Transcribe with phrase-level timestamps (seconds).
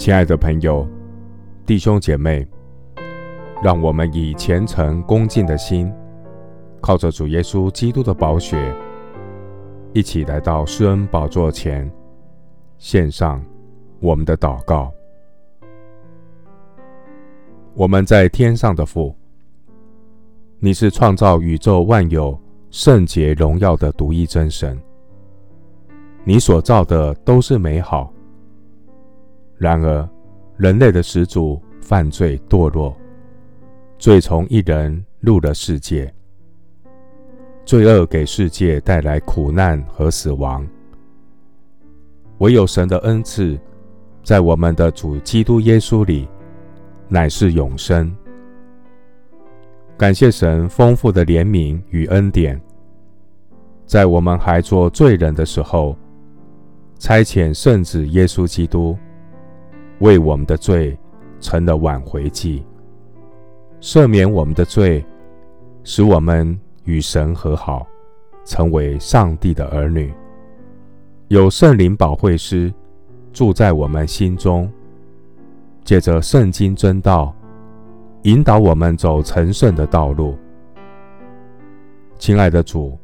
[0.00, 0.88] 亲爱的朋友、
[1.66, 2.48] 弟兄姐妹，
[3.62, 5.92] 让我们以虔诚恭敬的心，
[6.80, 8.74] 靠着主耶稣基督的宝血，
[9.92, 11.88] 一起来到施恩宝座前，
[12.78, 13.44] 献上
[14.00, 14.90] 我们的祷告。
[17.74, 19.14] 我们在天上的父，
[20.60, 24.80] 你是创造宇宙万有、圣洁荣耀的独一真神。
[26.24, 28.09] 你所造的都是美好，
[29.60, 30.08] 然而
[30.56, 32.96] 人类的始祖犯罪堕落，
[33.98, 36.10] 罪从一人入了世界，
[37.66, 40.66] 罪恶给世界带来苦难和死亡。
[42.38, 43.60] 唯有神的恩赐，
[44.24, 46.26] 在我们的主基督耶稣里，
[47.06, 48.10] 乃是永生。
[49.98, 52.58] 感谢神丰富的怜悯与恩典，
[53.84, 55.94] 在我们还做罪人的时候。
[56.98, 58.94] 差遣圣子耶稣基督
[60.00, 60.98] 为我们的罪
[61.40, 62.62] 成了挽回祭，
[63.80, 65.04] 赦免我们的罪，
[65.84, 67.86] 使我们与神和好，
[68.44, 70.12] 成为上帝的儿女。
[71.28, 72.72] 有圣灵保惠师
[73.32, 74.70] 住在我们心中，
[75.84, 77.34] 借着圣经真道，
[78.22, 80.36] 引导我们走成圣的道路。
[82.18, 82.98] 亲爱的主，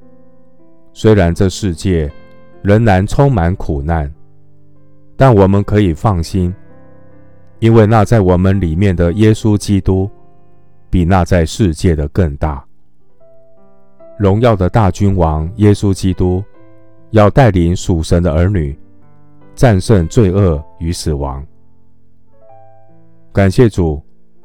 [0.92, 2.10] 虽然这世界，
[2.62, 4.12] 仍然充满苦难，
[5.16, 6.54] 但我们可以放心，
[7.58, 10.10] 因为那在我们里面的耶稣基督，
[10.90, 12.64] 比那在世界的更大。
[14.18, 16.42] 荣耀的大君王耶稣基督，
[17.10, 18.78] 要带领属神的儿女，
[19.54, 21.44] 战胜罪恶与死亡。
[23.32, 24.02] 感谢主，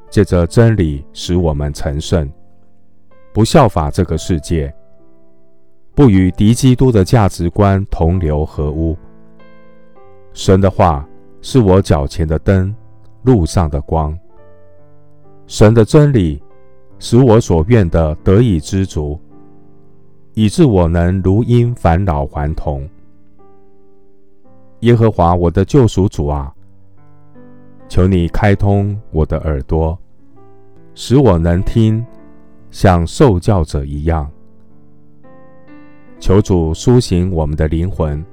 [0.10, 2.30] 借着真理使我们成圣，
[3.34, 4.74] 不效法这个世界。
[5.94, 8.98] 不与敌基督的价值观同流合污。
[10.34, 11.06] 神的话
[11.42, 12.74] 是我脚前的灯，
[13.24, 14.18] 路上的光。
[15.48, 16.42] 神的真理
[17.00, 19.20] 使我所愿的得以知足，
[20.34, 22.88] 以致我能如鹰返老还童。
[24.82, 26.54] 耶和华我的救赎主啊，
[27.90, 29.98] 求你开通我的耳朵，
[30.96, 32.04] 使我能听，
[32.70, 34.30] 像受教者一样。
[36.20, 38.24] 求主苏醒我们的灵魂，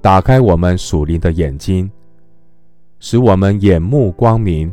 [0.00, 1.90] 打开我们属灵的眼睛，
[3.00, 4.72] 使我们眼目光明，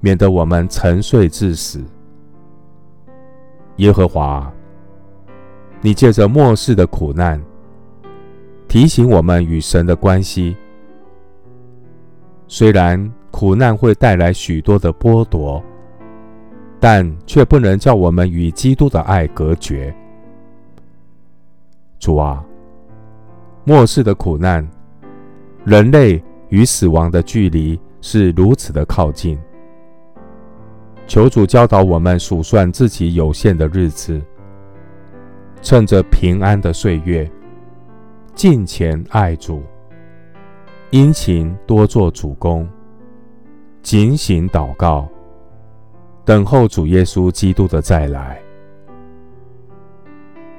[0.00, 1.84] 免得我们沉睡至死。
[3.76, 4.52] 耶和华，
[5.80, 7.42] 你借着末世的苦难，
[8.68, 10.56] 提醒我们与神的关系。
[12.46, 15.60] 虽然苦难会带来许多的剥夺，
[16.78, 19.92] 但却不能叫我们与基督的爱隔绝。
[21.98, 22.44] 主啊，
[23.64, 24.64] 末世的苦难，
[25.64, 26.22] 人类
[26.54, 29.36] 与死亡的距离是如此的靠近。
[31.04, 34.22] 求主教导我们数算自己有限的日子，
[35.60, 37.28] 趁着平安的岁月，
[38.36, 39.64] 敬虔爱主，
[40.90, 42.68] 殷勤多做主工，
[43.82, 45.08] 警醒祷告，
[46.24, 48.40] 等候主耶稣基督的再来。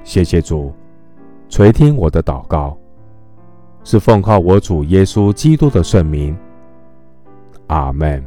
[0.03, 0.73] 谢谢主。
[1.47, 2.77] 垂听我的祷告，
[3.85, 6.35] 是奉靠我主耶稣基督的圣名。
[7.67, 8.21] 阿门。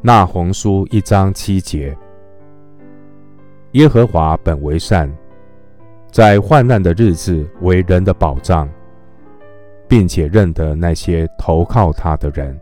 [0.00, 1.96] 那鸿书一章七节：
[3.72, 5.14] 耶和华本为善，
[6.10, 8.66] 在患难的日子为人的保障，
[9.86, 12.58] 并且认得那些投靠他的人。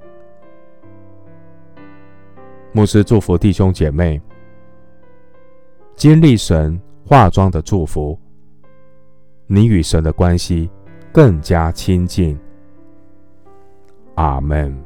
[2.72, 4.20] 牧师祝福弟兄姐妹，
[5.94, 6.78] 经历神。
[7.08, 8.18] 化妆的祝福，
[9.46, 10.68] 你与神的关系
[11.12, 12.38] 更加亲近。
[14.16, 14.85] 阿门。